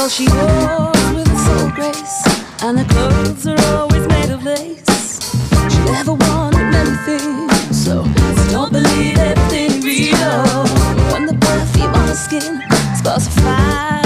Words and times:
Well, 0.00 0.08
she 0.08 0.26
walks 0.28 1.12
with 1.12 1.28
a 1.28 1.38
soul 1.44 1.70
grace, 1.72 2.62
and 2.62 2.78
her 2.78 2.86
clothes 2.86 3.46
are 3.46 3.76
always 3.76 4.08
made 4.08 4.30
of 4.30 4.42
lace. 4.42 5.20
She 5.70 5.78
never 5.84 6.14
wanted 6.14 6.74
anything, 6.74 7.50
so 7.70 8.04
don't 8.50 8.72
believe 8.72 9.18
everything 9.18 9.82
you 9.82 9.86
read. 9.86 10.14
When 11.12 11.26
the 11.26 11.36
perfume 11.38 11.94
on 11.94 12.08
her 12.08 12.14
skin 12.14 12.62
sparks 12.96 13.26
a 13.26 13.30
fire 13.42 13.99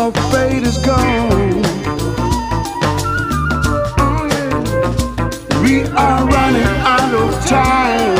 Our 0.00 0.12
fate 0.32 0.62
is 0.62 0.78
gone. 0.78 1.62
Mm. 3.98 4.32
We 5.62 5.82
are 5.88 6.26
running 6.26 6.72
out 6.88 7.12
of 7.12 7.28
time. 7.44 8.16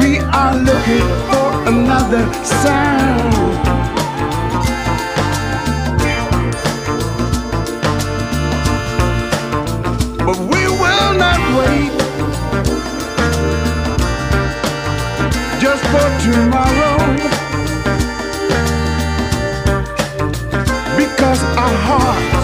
We 0.00 0.18
are 0.20 0.54
looking 0.56 1.06
for 1.28 1.68
another 1.68 2.24
sign. 2.44 2.87
tomorrow. 16.32 16.96
Because 20.96 21.42
our 21.56 21.76
hearts 21.88 22.34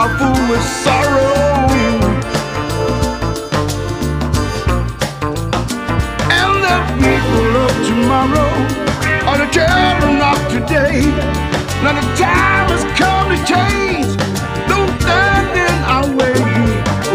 are 0.00 0.12
full 0.18 0.40
with 0.50 0.64
sorrow 0.84 1.68
and 6.40 6.54
the 6.66 6.76
people 7.02 7.48
of 7.64 7.72
tomorrow 7.88 8.52
are 9.28 9.38
the 9.38 9.48
children 9.52 10.16
of 10.30 10.38
today. 10.54 10.98
Now 11.82 11.92
the 12.00 12.06
time 12.16 12.68
has 12.72 12.84
come 12.98 13.26
to 13.32 13.38
change. 13.52 14.10
Don't 14.68 14.92
stand 15.00 15.52
in 15.66 15.76
our 15.94 16.08
way. 16.16 16.34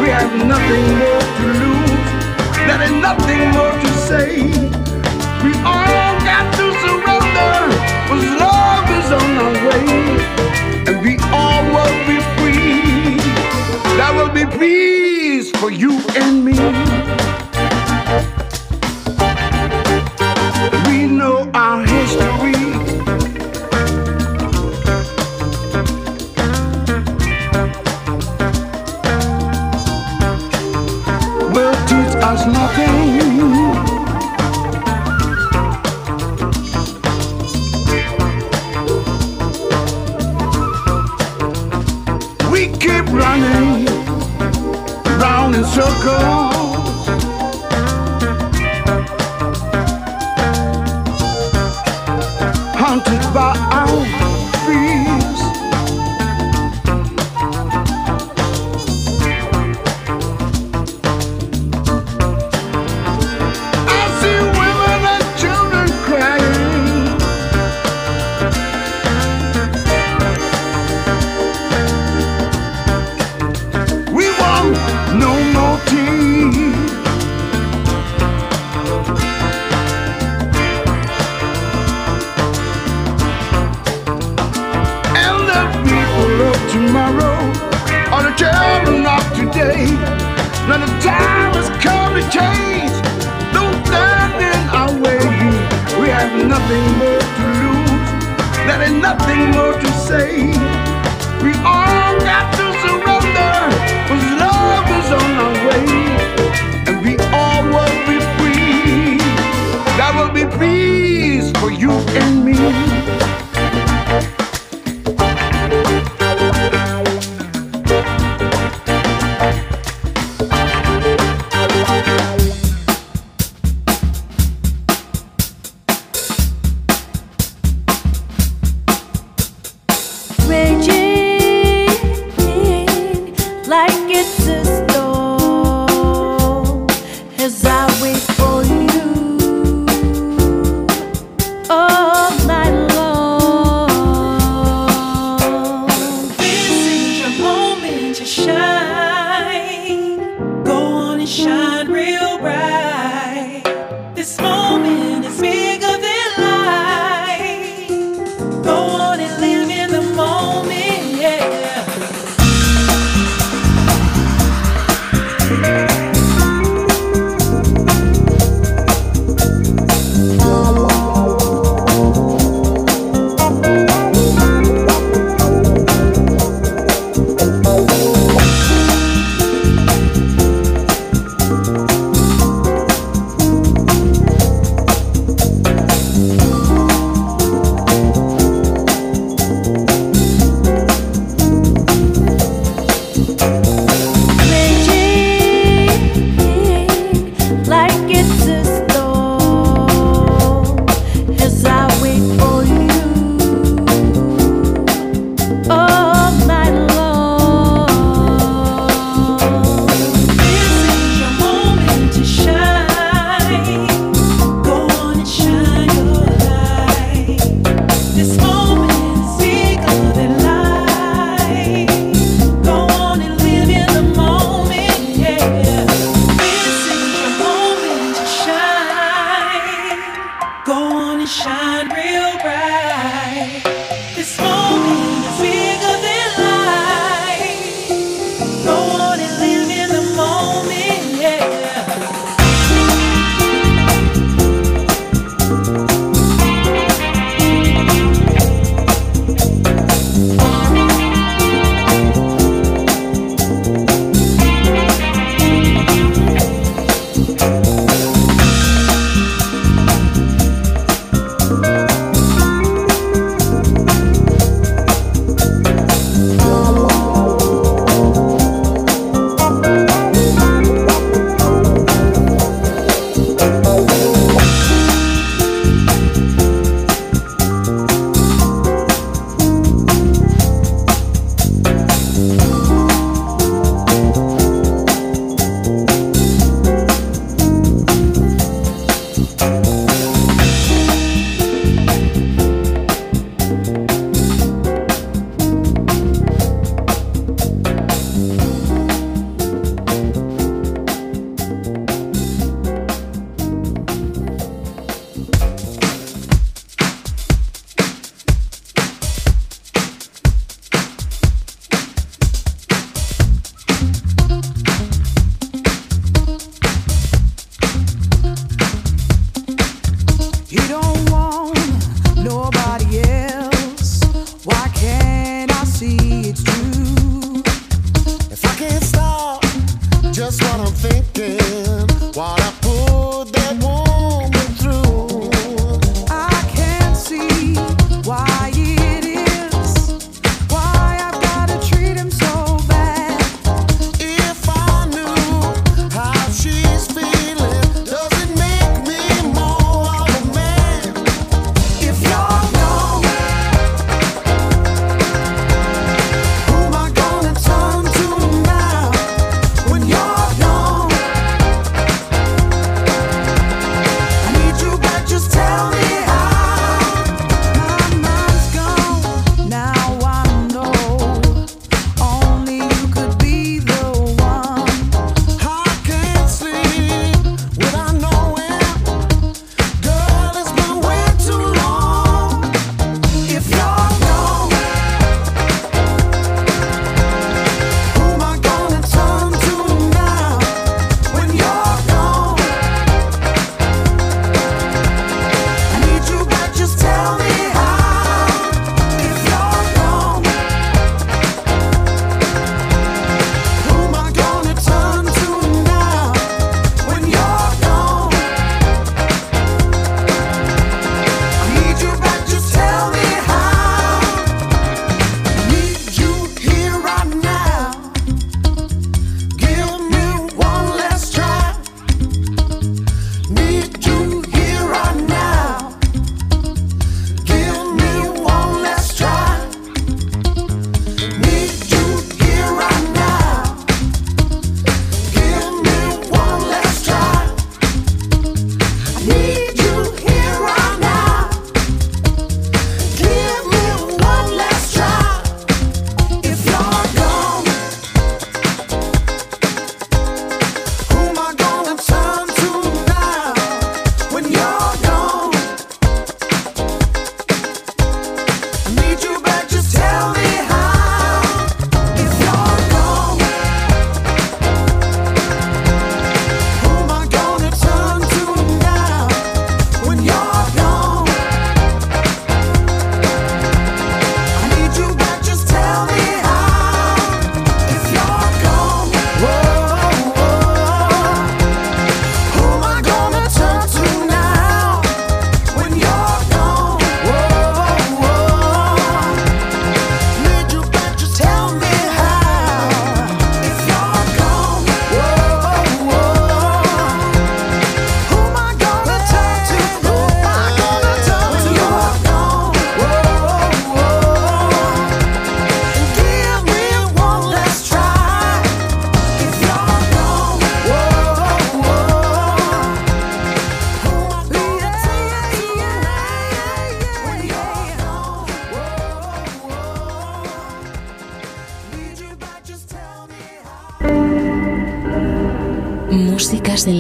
We 0.02 0.08
have 0.10 0.32
nothing 0.46 1.09
nothing 3.10 3.50
more 3.58 3.72
to 3.72 3.90
say. 4.08 4.36
We 5.44 5.52
all 5.66 6.14
got 6.30 6.46
to 6.60 6.66
surrender, 6.84 7.56
cause 8.08 8.28
love 8.46 8.88
is 9.00 9.10
on 9.20 9.32
our 9.46 9.56
way. 9.68 9.86
And 10.88 11.02
we 11.02 11.18
all 11.34 11.64
will 11.74 11.98
be 12.10 12.18
free. 12.38 13.18
There 13.98 14.14
will 14.18 14.34
be 14.40 14.46
peace 14.60 15.50
for 15.60 15.72
you 15.72 16.00
and 16.16 16.46
me. 16.46 17.09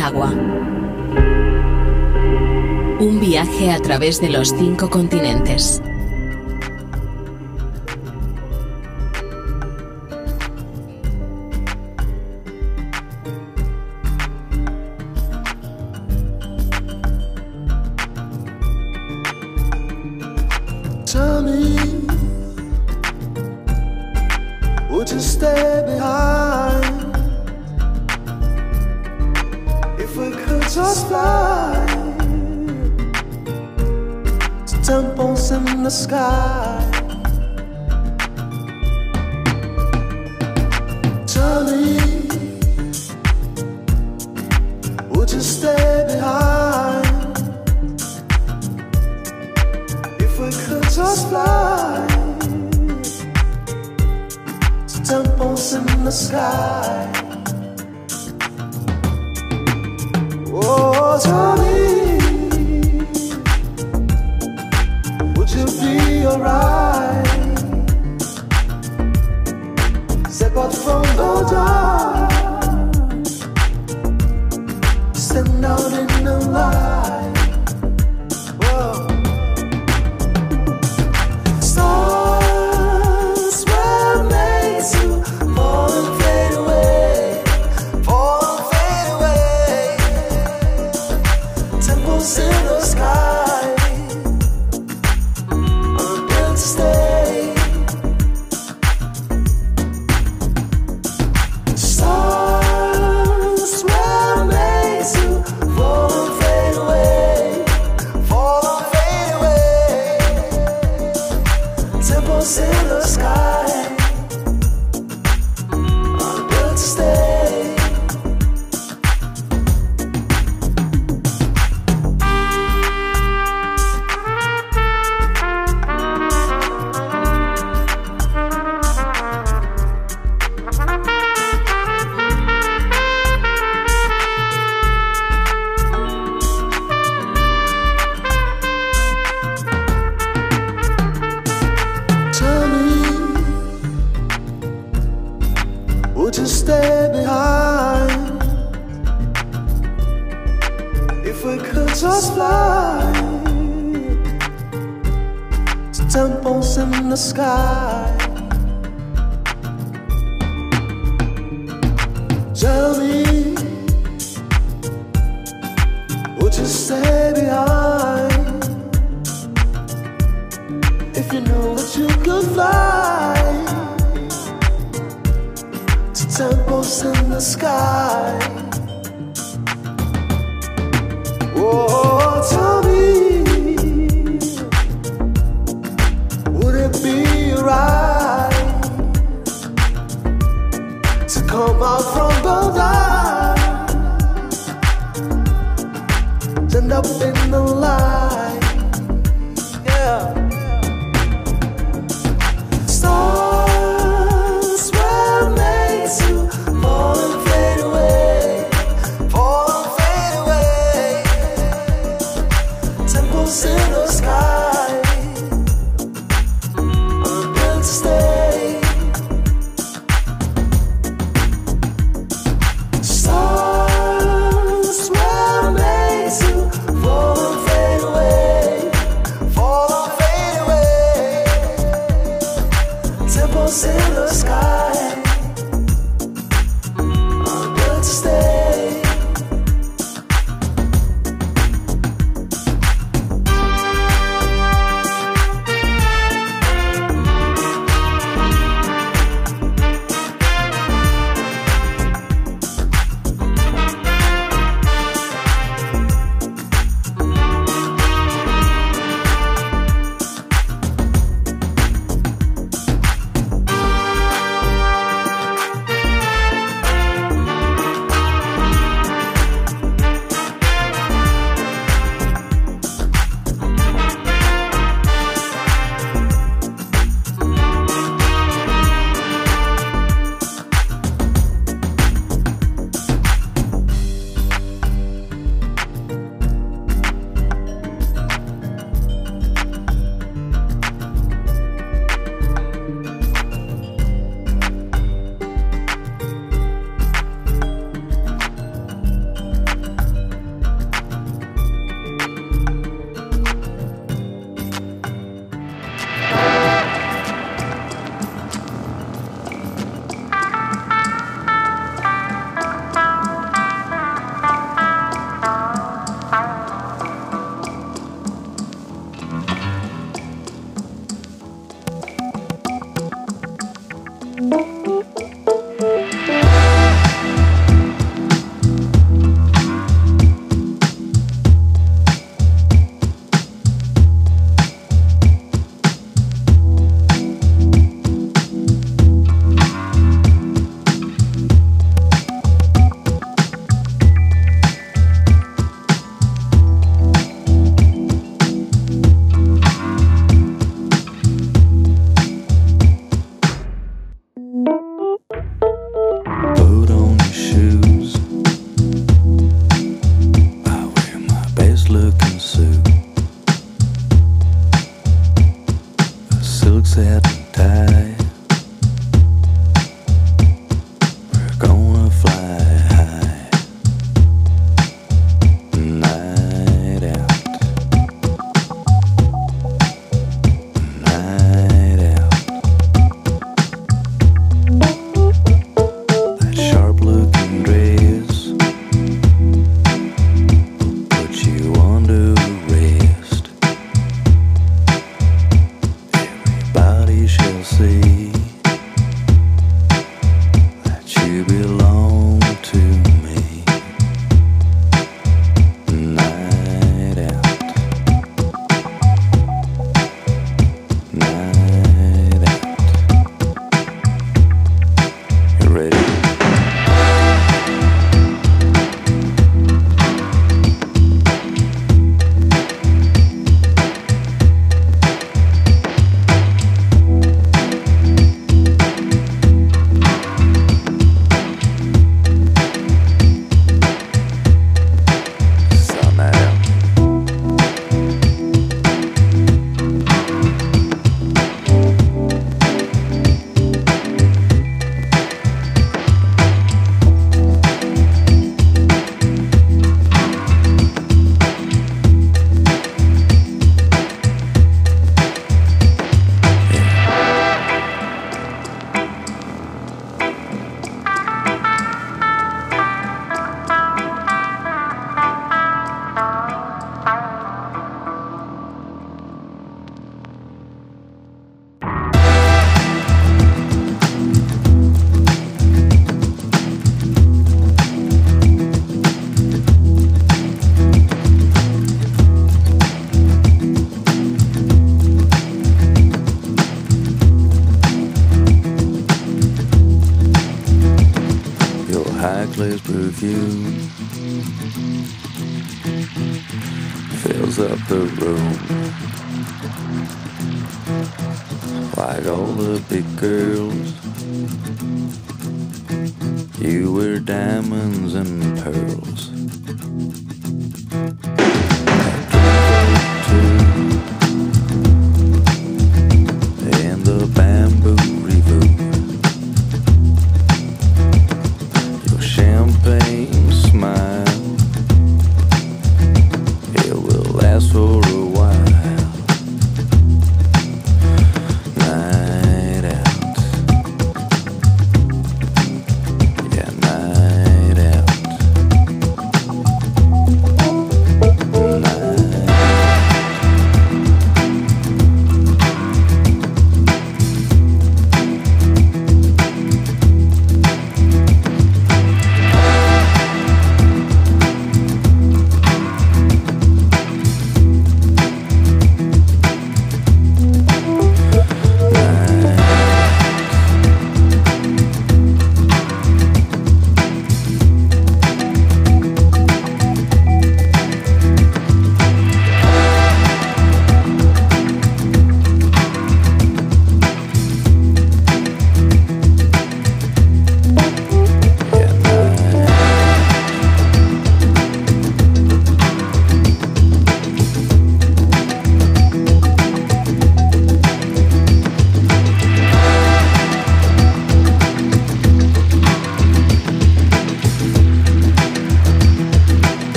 agua. 0.00 0.32
Un 2.98 3.20
viaje 3.20 3.70
a 3.70 3.78
través 3.78 4.20
de 4.20 4.28
los 4.28 4.48
cinco 4.48 4.90
continentes. 4.90 5.80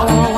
Oh, 0.00 0.37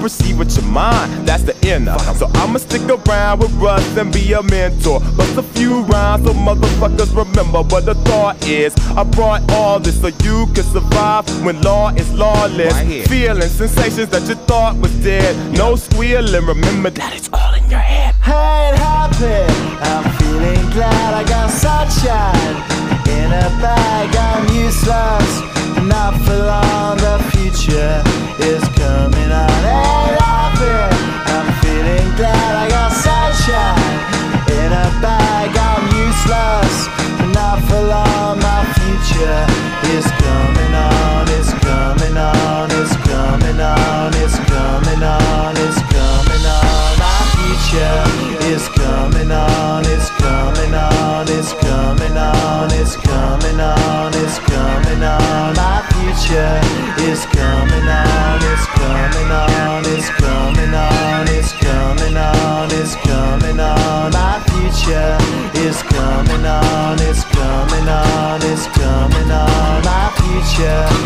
perceive 0.00 0.38
with 0.38 0.56
your 0.56 0.66
mind. 0.66 1.26
That's 1.26 1.42
the 1.42 1.54
inner. 1.66 1.98
So 2.14 2.26
I'ma 2.34 2.58
stick 2.58 2.82
around 2.88 3.40
with 3.40 3.52
Russ 3.54 3.96
and 3.96 4.12
be 4.12 4.32
a 4.32 4.42
mentor. 4.42 5.00
Bust 5.16 5.36
a 5.36 5.42
few 5.42 5.82
rhymes 5.82 6.24
so 6.24 6.32
motherfuckers 6.32 7.14
remember 7.14 7.62
what 7.62 7.84
the 7.86 7.94
thought 7.94 8.36
is. 8.46 8.74
I 8.96 9.04
brought 9.04 9.50
all 9.52 9.78
this 9.78 10.00
so 10.00 10.08
you 10.08 10.46
can 10.54 10.64
survive 10.64 11.24
when 11.44 11.60
law 11.62 11.90
is 11.90 12.12
lawless. 12.12 12.76
Feeling 13.08 13.48
sensations 13.48 14.08
that 14.10 14.28
you 14.28 14.34
thought 14.46 14.76
was 14.76 14.92
dead. 15.02 15.34
No 15.56 15.76
squealing. 15.76 16.46
Remember 16.46 16.90
that 16.90 17.14
it's 17.14 17.28
all 17.32 17.54
in 17.54 17.68
your 17.70 17.80
head. 17.80 18.14
ain't 18.26 18.76
happy. 18.76 19.52
I'm 19.90 20.04
feeling 20.18 20.70
glad 20.70 21.14
I 21.14 21.24
got 21.24 21.50
sunshine 21.50 22.78
in 23.16 23.32
a 23.32 23.48
bag. 23.62 24.14
I'm 24.16 24.44
useless, 24.64 25.30
not 25.86 26.14
for 26.24 26.36
long. 26.36 26.96
The 26.98 27.18
future 27.32 28.02
is 28.40 28.62
coming 28.76 29.32
on. 29.32 29.47
Future 39.18 39.67
My 70.58 70.97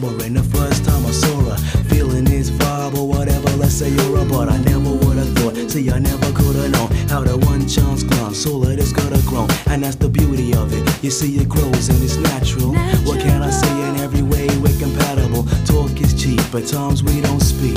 remembering 0.00 0.34
the 0.34 0.42
first 0.42 0.84
time 0.84 1.04
I 1.06 1.10
saw 1.10 1.40
her. 1.50 1.56
Feeling 1.88 2.24
this 2.24 2.50
vibe 2.50 2.96
or 2.96 3.08
whatever, 3.08 3.50
let's 3.56 3.74
say 3.74 3.90
you're 3.90 4.18
a 4.18 4.24
but 4.24 4.48
I 4.48 4.58
never 4.58 4.90
would 4.90 5.16
have 5.16 5.32
thought. 5.38 5.70
See, 5.70 5.90
I 5.90 5.98
never 5.98 6.32
could 6.32 6.56
have 6.56 6.70
known 6.70 6.90
how 7.08 7.22
the 7.22 7.36
one 7.36 7.66
chance 7.66 8.02
climb, 8.02 8.34
soul 8.34 8.62
of 8.66 8.76
this 8.76 8.92
gotta 8.92 9.20
grow. 9.26 9.46
And 9.66 9.82
that's 9.82 9.96
the 9.96 10.08
beauty 10.08 10.54
of 10.54 10.72
it. 10.72 11.02
You 11.02 11.10
see, 11.10 11.36
it 11.38 11.48
grows 11.48 11.88
and 11.88 12.02
it's 12.02 12.16
natural. 12.16 12.72
natural. 12.72 13.06
What 13.06 13.20
can 13.20 13.42
I 13.42 13.50
say? 13.50 13.88
In 13.88 13.96
every 13.96 14.22
way, 14.22 14.46
we're 14.58 14.78
compatible. 14.78 15.44
Talk 15.66 16.00
is 16.00 16.14
cheap, 16.14 16.40
but 16.52 16.66
times 16.66 17.02
we 17.02 17.20
don't 17.20 17.40
speak. 17.40 17.76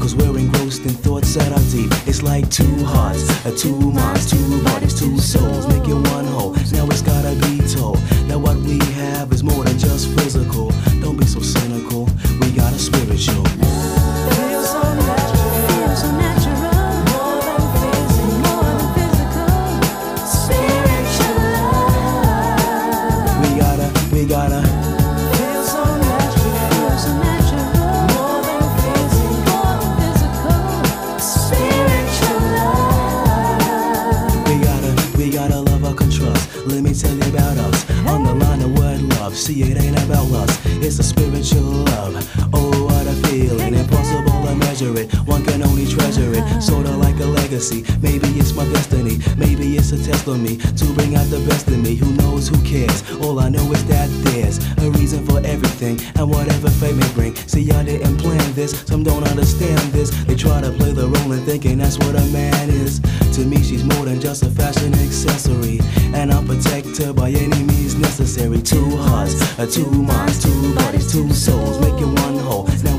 Cause 0.00 0.14
we're 0.14 0.38
engrossed 0.38 0.84
in 0.84 0.94
thoughts 0.94 1.34
that 1.34 1.52
are 1.52 1.66
deep. 1.70 1.90
It's 2.06 2.22
like 2.22 2.48
two 2.50 2.84
hearts, 2.84 3.24
a 3.44 3.52
two 3.54 3.78
minds, 3.92 4.30
two 4.30 4.62
bodies, 4.64 4.98
two 4.98 5.18
souls, 5.18 5.66
making 5.68 6.02
one 6.04 6.24
whole. 6.24 6.52
Now 6.72 6.86
it's 6.86 7.02
gotta 7.02 7.34
be 7.46 7.58
told 7.68 7.98
that 8.28 8.38
what 8.38 8.56
we 8.58 8.78
have 8.94 9.32
is 9.32 9.42
more 9.42 9.64
than 9.64 9.78
just 9.78 10.08
physical. 10.16 10.72
So 11.38 11.44
cynical, 11.44 12.04
we 12.40 12.50
got 12.50 12.72
a 12.72 12.78
spiritual. 12.80 13.44
Feels 13.44 14.70
so 14.70 14.82
natural, 14.82 15.50
feels 15.68 16.00
so 16.00 16.10
natural. 16.18 16.58
More 17.14 17.38
than 17.46 17.62
physical, 17.78 18.42
more 18.42 18.74
than 18.74 18.90
physical. 18.96 19.46
Spiritual 20.26 21.38
love. 21.54 22.58
We 23.40 23.48
gotta, 23.54 23.86
we 24.12 24.20
gotta. 24.26 24.62
So 25.62 25.82
natural, 26.08 26.58
feels 26.74 27.02
so 27.04 27.10
natural. 27.22 27.66
More 28.14 28.40
than 28.42 28.66
physical, 28.82 29.38
more 29.46 29.76
than 29.78 29.92
physical. 30.00 30.58
Spiritual 31.22 32.40
love. 32.58 34.42
We 34.48 34.54
gotta, 34.66 34.90
we 35.16 35.24
gotta 35.30 35.58
love 35.60 35.84
our. 35.84 35.94
Let 36.66 36.82
me 36.82 36.92
tell 36.94 37.14
you 37.14 37.28
about 37.30 37.58
us. 37.58 37.78
On 38.08 38.24
the 38.24 38.34
line 38.34 38.62
of 38.62 38.72
what 38.76 39.00
love. 39.20 39.36
See, 39.36 39.62
it 39.62 39.80
ain't 39.80 40.02
about 40.02 40.26
lust. 40.30 40.57
It's 40.80 40.98
a 40.98 41.02
spiritual 41.02 41.62
love. 41.62 42.14
Oh, 42.52 42.84
what 42.84 43.06
a 43.06 43.14
feeling. 43.28 43.74
Impossible 43.74 44.46
to 44.46 44.54
measure 44.56 44.96
it. 44.98 45.12
One 45.26 45.44
can 45.44 45.62
only 45.62 45.86
treasure 45.86 46.32
it. 46.32 46.62
Sorta 46.62 46.90
like 46.90 47.18
a 47.20 47.26
legacy. 47.26 47.84
Maybe 48.00 48.28
it's 48.38 48.54
my 48.54 48.64
destiny. 48.72 49.18
Maybe 49.36 49.76
it's 49.76 49.92
a 49.92 50.02
test 50.02 50.28
on 50.28 50.42
me 50.42 50.56
to 50.56 50.84
bring 50.94 51.16
out 51.16 51.26
the 51.30 51.40
best 51.48 51.68
in 51.68 51.82
me. 51.82 51.94
Who 51.96 52.12
knows? 52.14 52.48
Who 52.48 52.56
cares? 52.64 53.02
All 53.20 53.38
I 53.40 53.48
know 53.48 53.72
is 53.72 53.84
that 53.86 54.08
there's 54.24 54.58
a 54.78 54.90
reason 54.98 55.26
for 55.26 55.38
everything 55.44 56.00
and 56.16 56.30
whatever 56.30 56.70
fate 56.70 56.96
may 56.96 57.12
bring. 57.12 57.34
See, 57.46 57.70
I 57.72 57.84
didn't 57.84 58.18
plan 58.18 58.52
this. 58.54 58.80
Some 58.86 59.02
don't 59.02 59.26
understand 59.28 59.80
this. 59.92 60.10
They 60.24 60.36
try 60.36 60.60
to 60.60 60.70
play 60.70 60.92
the 60.92 61.08
role 61.08 61.32
and 61.32 61.44
thinking 61.44 61.78
that's 61.78 61.98
what 61.98 62.14
a 62.14 62.24
man 62.26 62.70
is. 62.70 63.00
To 63.38 63.44
me, 63.44 63.62
she's 63.62 63.84
more 63.84 64.04
than 64.04 64.20
just 64.20 64.42
a 64.42 64.50
fashion 64.50 64.92
accessory. 64.94 65.78
And 66.12 66.32
I'll 66.32 66.42
protect 66.42 66.98
her 66.98 67.12
by 67.12 67.30
any 67.30 67.62
means 67.62 67.94
necessary. 67.94 68.60
Two 68.60 68.96
hearts, 68.96 69.38
two 69.72 69.86
minds, 69.92 70.42
two 70.42 70.74
bodies, 70.74 71.12
two 71.12 71.32
souls, 71.32 71.78
making 71.80 72.16
one 72.16 72.38
whole. 72.38 72.64
Now 72.82 72.97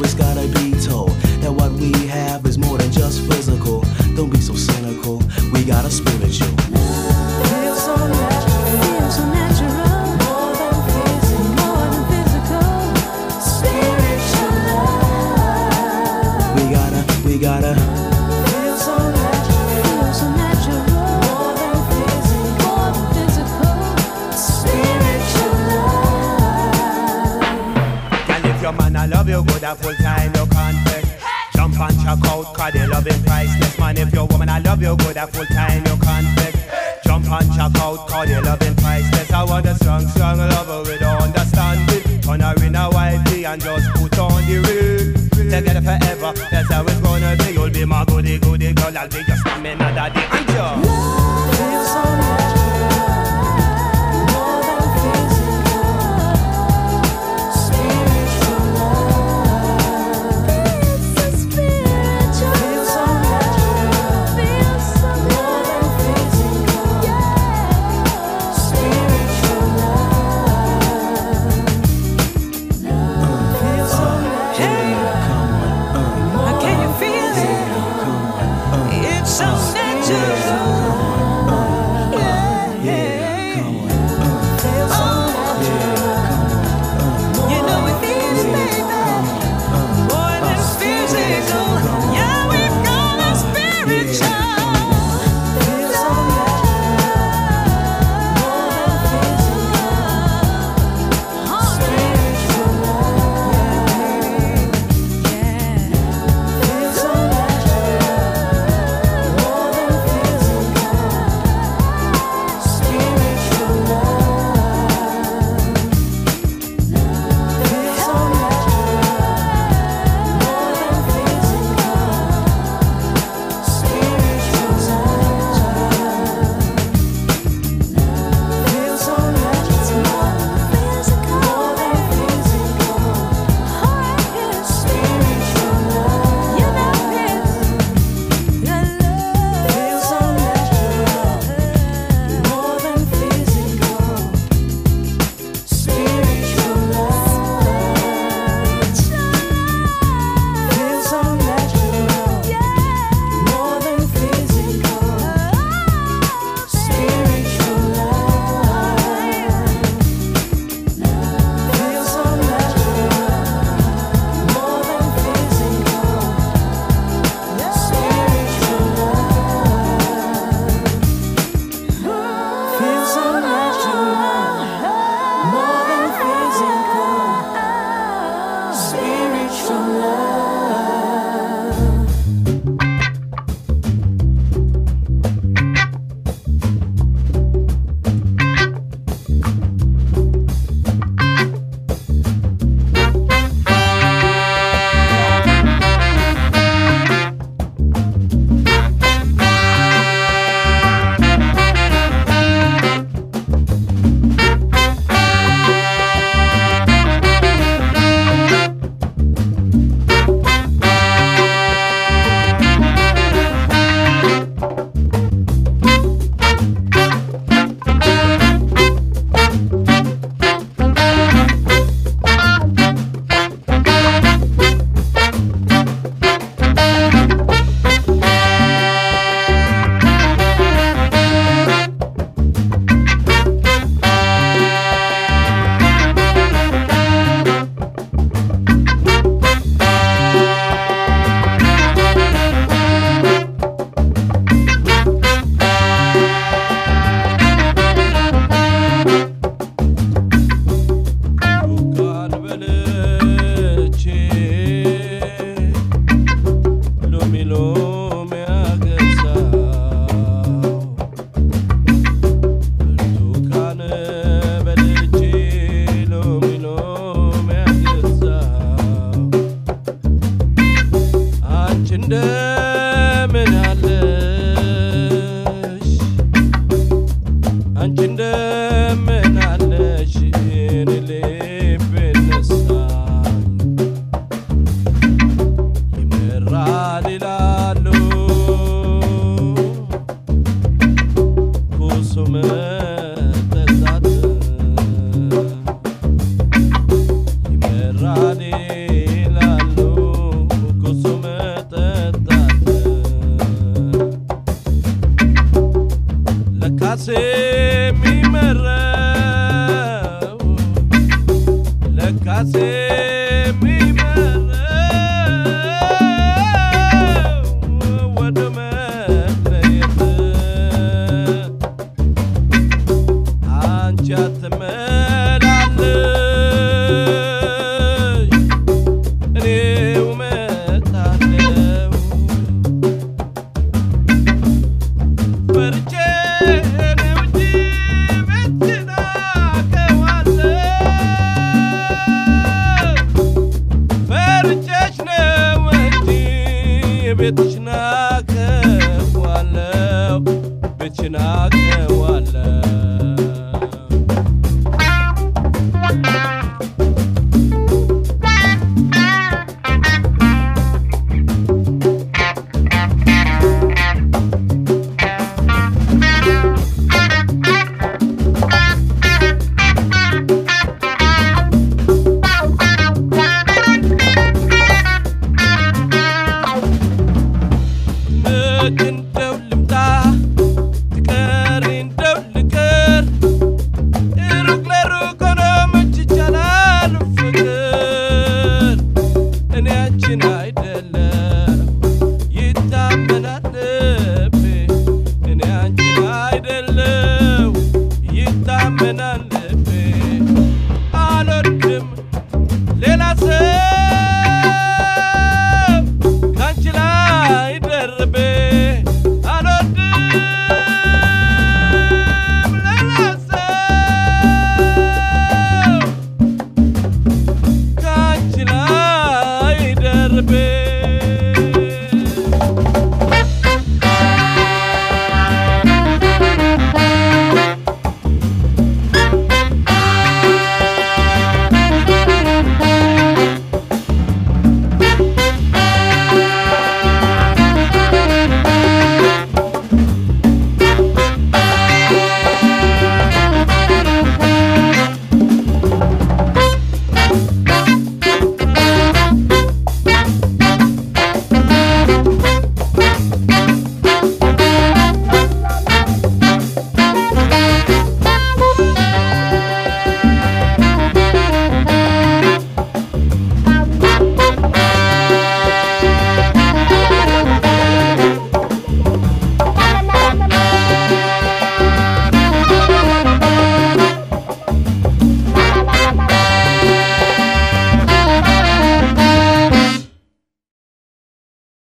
love 29.10 29.28
you 29.28 29.44
good, 29.44 29.64
a 29.64 29.76
full 29.76 29.94
time 29.96 30.34
you 30.36 30.46
confess. 30.46 31.06
Jump 31.56 31.80
and 31.80 31.98
check 32.02 32.26
out, 32.32 32.54
cause 32.54 32.74
they 32.74 32.88
loving 32.88 33.24
priceless. 33.24 33.80
Man, 33.80 33.98
if 33.98 34.14
your 34.14 34.28
woman 34.28 34.50
I 34.50 34.60
love 34.60 34.82
you 34.82 34.96
good, 34.98 35.18
a 35.18 35.28
full 35.28 35.46
time 35.46 35.86
you 35.86 35.98
confess. 35.98 36.56
Jump 37.04 37.30
and 37.30 37.50
check 37.54 37.76
out, 37.82 38.08
cause 38.08 38.28
they 38.28 38.42
loving 38.42 38.76
priceless. 38.76 39.32
I 39.32 39.44
want 39.44 39.66
a 39.66 39.76
strong, 39.76 40.08
strong 40.08 40.38
lover 40.38 40.82
with 40.82 41.02
understanding. 41.02 42.22
Turn 42.22 42.40
her 42.42 42.56
in 42.64 42.76
a 42.76 42.90
wifey 42.92 43.46
and 43.46 43.62
just 43.62 43.90
put 43.96 44.18
on 44.20 44.46
the 44.46 44.58
ring. 44.66 45.50
Together 45.50 45.82
forever, 45.82 46.34
that's 46.52 46.72
how 46.72 46.84
it's 46.84 47.02
gonna 47.02 47.36
be. 47.38 47.54
You'll 47.54 47.70
be 47.70 47.86
my 47.86 48.06
goody, 48.06 48.38
goody 48.38 48.74
girl, 48.74 48.98
I'll 48.98 49.10
be 49.10 49.18
your 49.28 49.38
stamina 49.38 49.96
daddy. 49.96 50.22
And 50.38 50.49